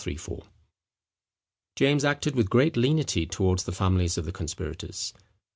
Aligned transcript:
]James 1.75 2.03
acted 2.03 2.33
with 2.35 2.49
great 2.49 2.75
lenity 2.75 3.27
towards 3.27 3.65
the 3.65 3.71
families 3.71 4.17
of 4.17 4.25
the 4.25 4.31
conspirators. 4.31 5.13